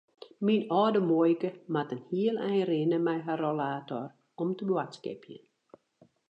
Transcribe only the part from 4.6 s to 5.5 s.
boadskipjen.